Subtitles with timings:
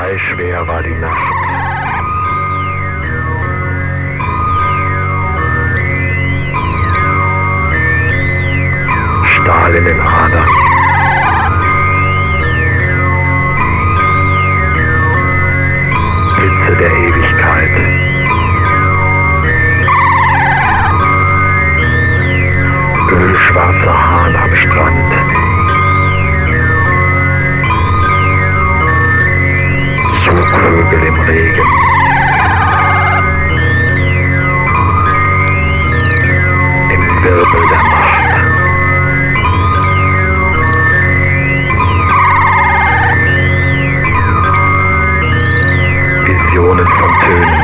[0.00, 1.34] Bleischwer war die Nacht.
[9.26, 10.48] Stahl in den Adern.
[16.34, 17.70] Blitze der Ewigkeit.
[23.12, 25.29] Ölschwarzer Hahn am Strand.
[30.70, 31.68] Zugvögel im Regen.
[36.92, 38.34] Im Wirbel der Macht.
[46.26, 47.62] Visionen von Tönen.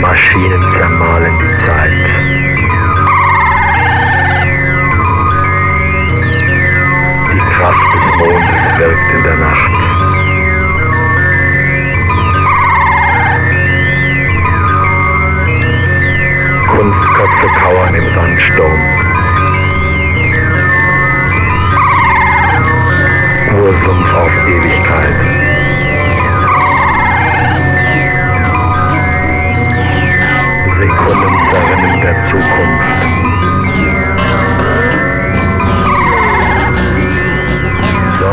[0.00, 2.29] Maschinen zermahlen die Zeit.
[7.60, 9.70] Kraft des Mondes wirkt in der Nacht.
[16.68, 18.80] Kunstköpfe kauern im Sandsturm.
[23.60, 25.20] Ursumpf auf Ewigkeit.
[30.78, 32.99] Sekunden zerrinnen der Zukunft.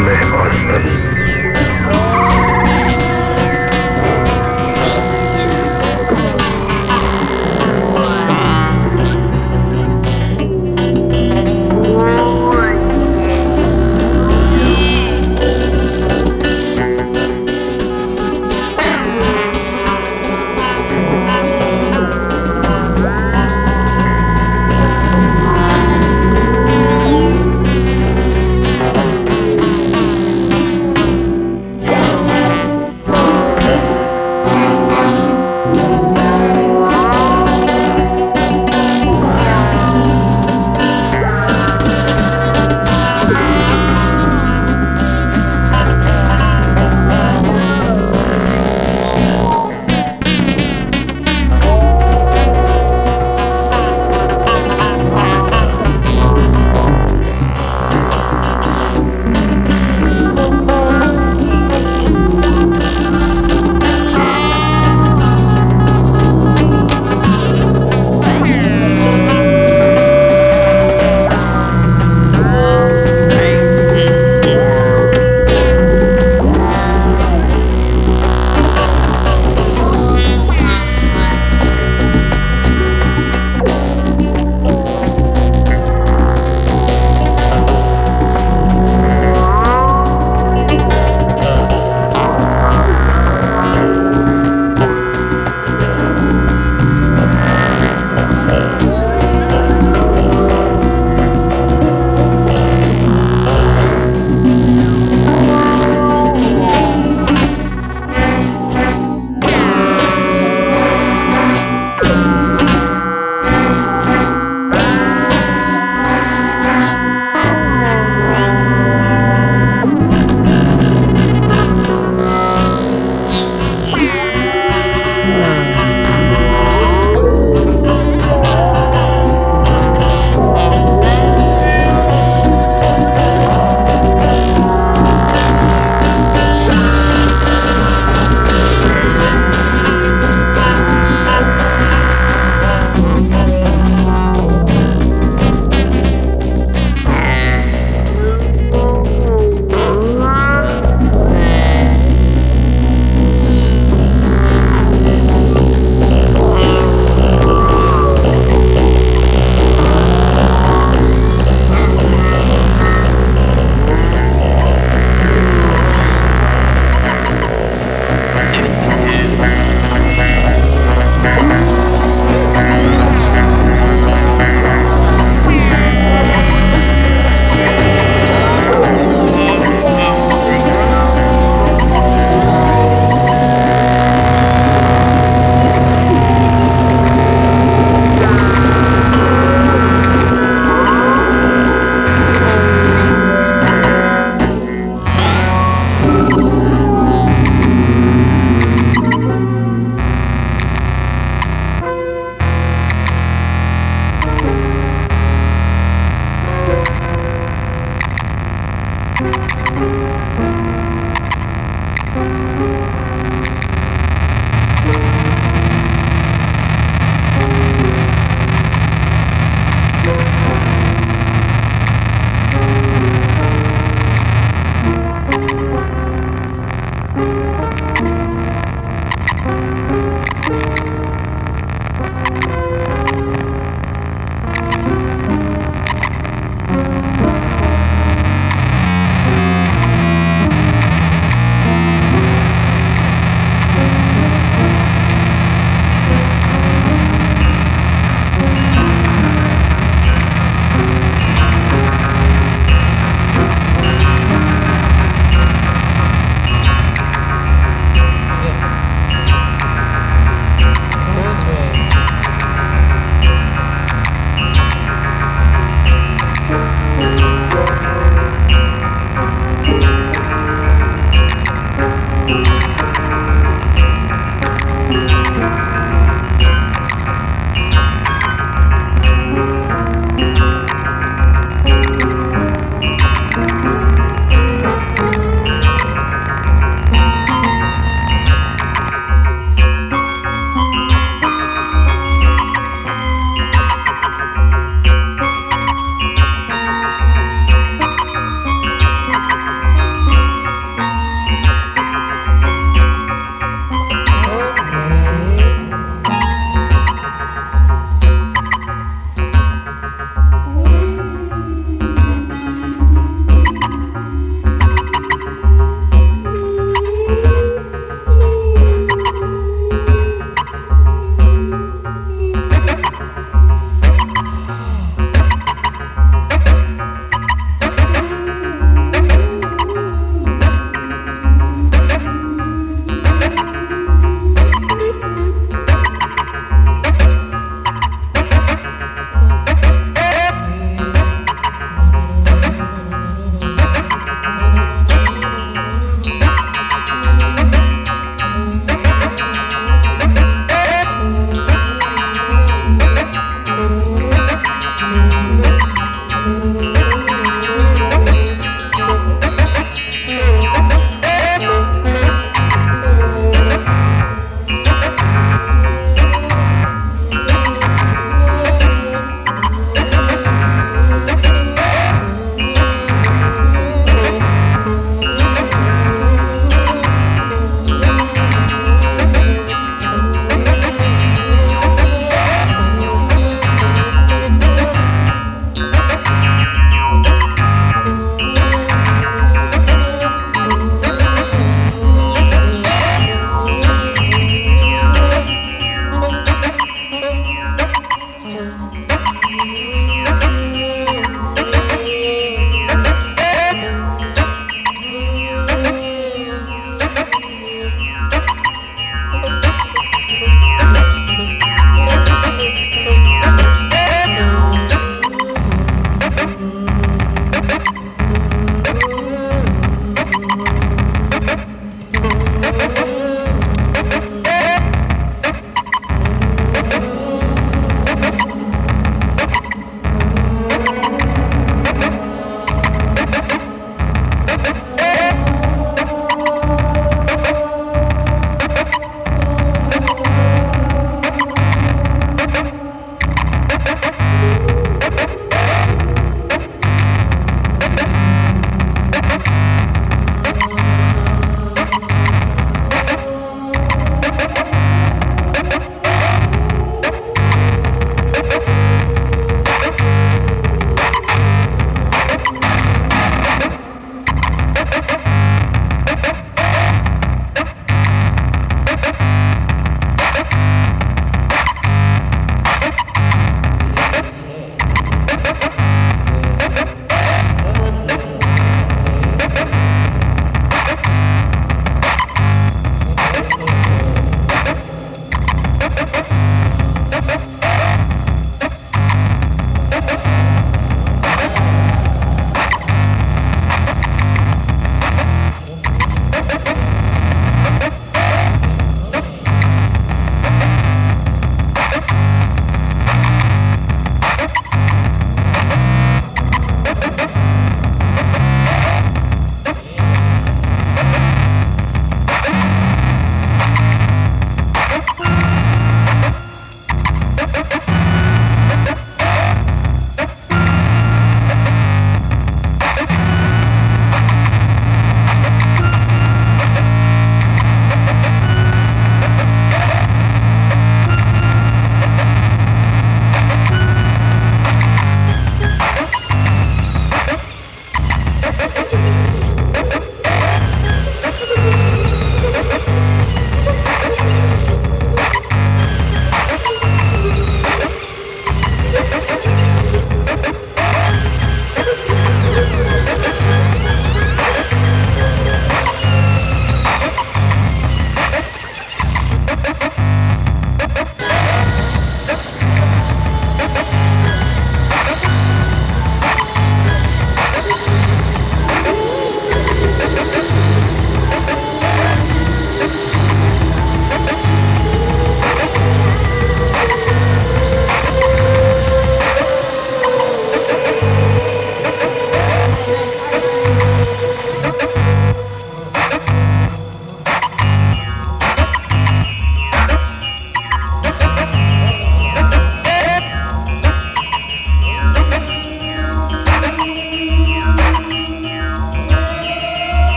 [0.00, 1.13] nas costas.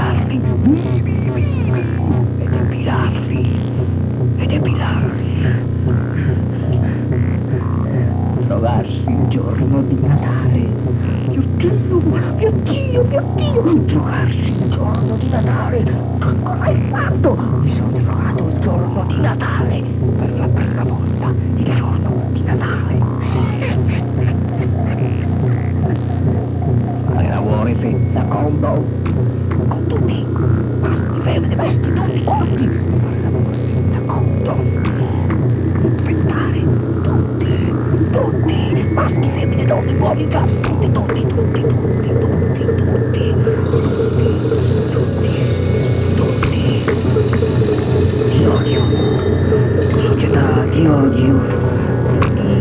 [0.00, 1.84] Scuoiarli vivi, vivi.
[2.38, 3.44] Ed epilarli.
[4.38, 4.62] Ed.
[8.46, 10.68] Drogarsi il giorno di Natale.
[11.28, 13.62] Mio Dio, mio Dio, mio Dio.
[13.84, 15.82] Drogarsi il giorno di Natale.
[16.18, 17.36] Cosa hai fatto?
[17.60, 19.82] Mi sono drogato il giorno di Natale.
[20.16, 23.19] Per la prima volta il giorno di Natale.
[27.28, 28.84] Lavori senza combo.
[29.68, 30.26] Con tutti.
[30.80, 32.68] Maschi, femmine, vesti, tutti quanti.
[34.06, 34.50] Combo.
[35.96, 36.64] Aspettare.
[37.02, 37.74] Tutti.
[38.12, 38.88] Tutti.
[38.92, 40.50] Maschi, femmine, donne, uomini, gas.
[40.60, 43.34] Tutti, tutti, tutti, tutti, tutti, tutti.
[44.90, 45.34] Tutti.
[46.14, 46.84] Tutti.
[48.30, 48.82] Ti odio.
[49.98, 51.69] Società, ti odio.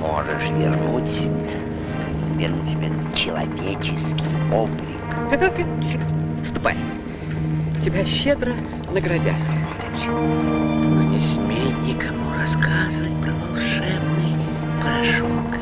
[0.00, 1.28] не сможешь вернуть,
[2.36, 4.86] вернуть себе человеческий облик.
[6.44, 6.76] Ступай.
[7.84, 8.54] Тебя щедро
[8.92, 9.34] наградят.
[10.06, 14.36] Но не смей никому рассказывать про волшебный
[14.82, 15.59] порошок.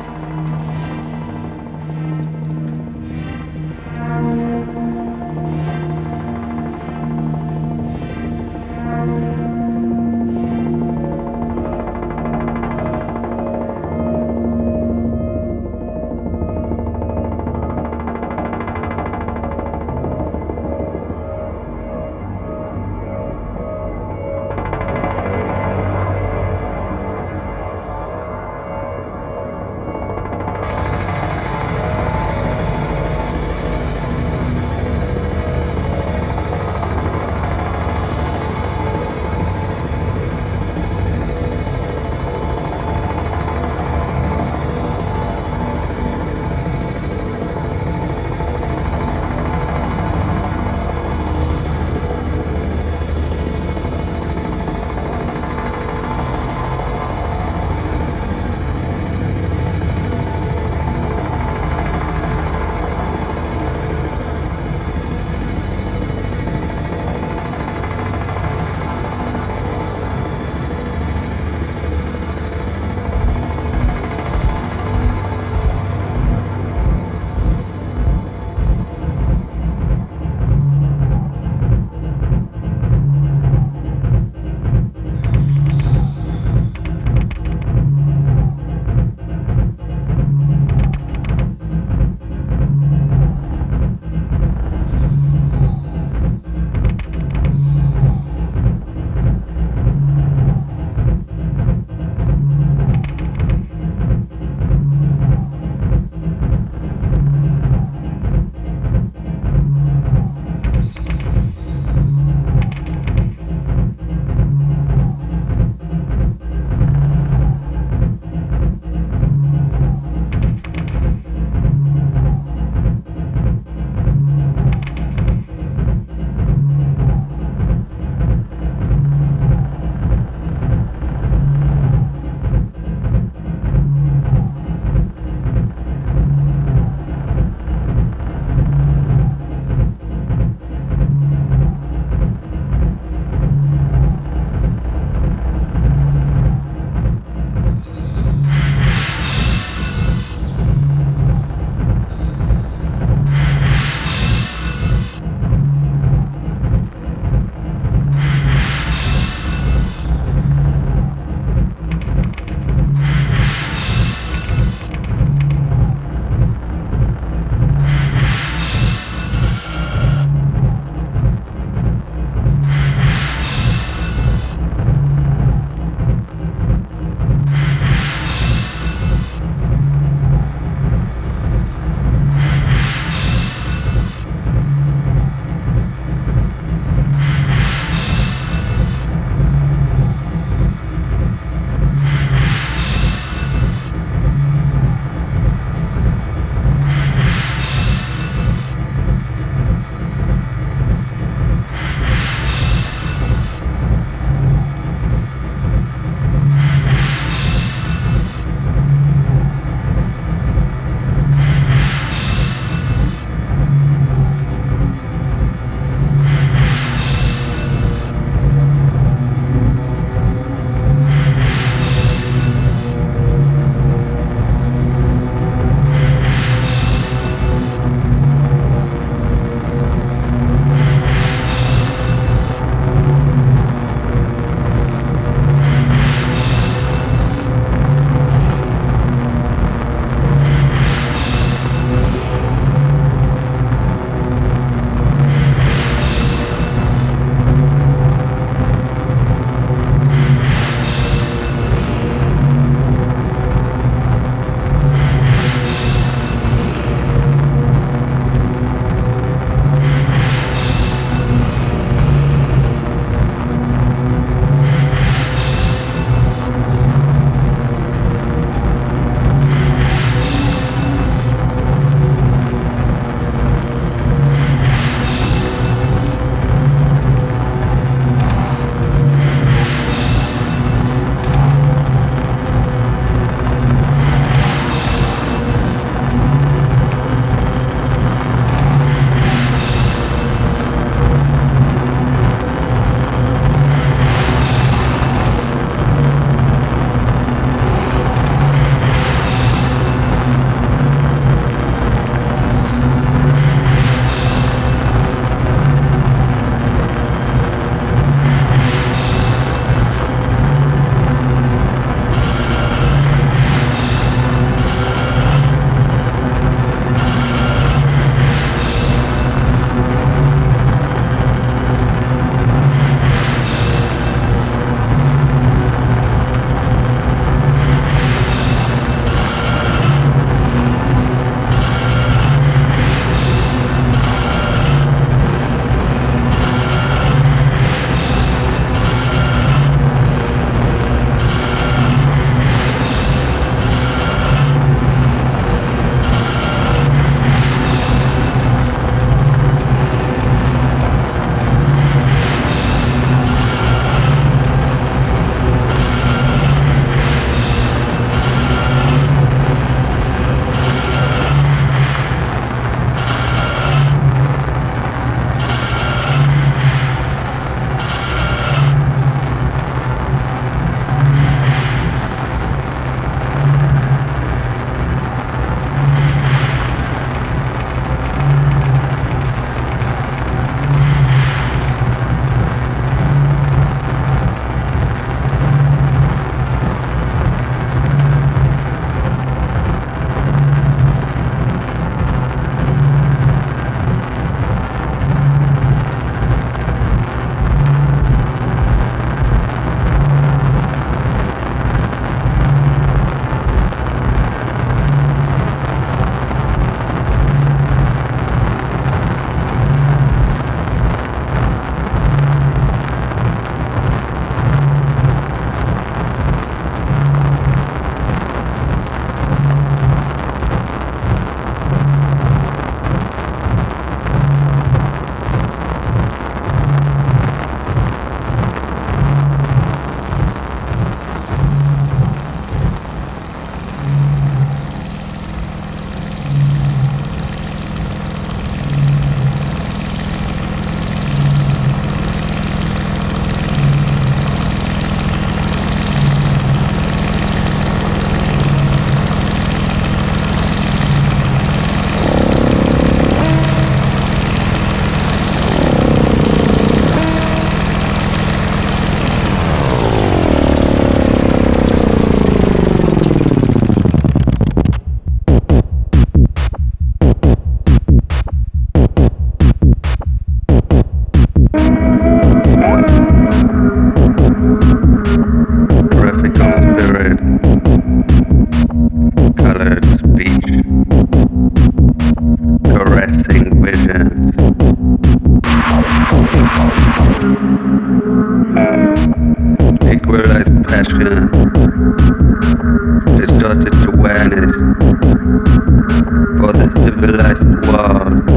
[497.09, 498.29] Civilized world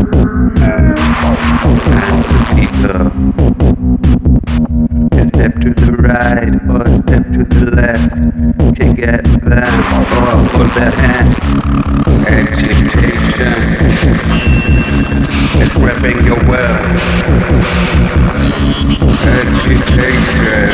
[0.56, 0.96] and
[2.28, 3.04] the people.
[5.12, 8.14] A step to the right or a step to the left
[8.76, 11.36] can get them or hold their hand.
[12.28, 13.52] Agitation
[15.60, 16.80] is wrapping your world.
[19.36, 20.68] Agitation.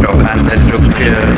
[0.00, 1.34] No hand that to kill.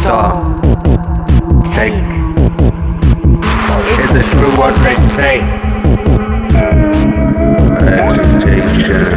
[0.00, 0.62] Stop.
[1.74, 1.94] Take.
[4.02, 5.34] Is it true what they say?
[7.96, 9.08] Agitation.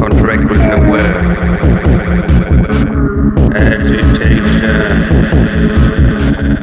[0.00, 1.26] Contract with the world.
[3.54, 4.80] Agitation.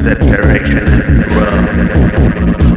[0.01, 2.76] Separation in the